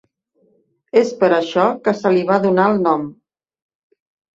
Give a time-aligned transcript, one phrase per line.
[1.01, 3.09] És per això que se li va donar el nom.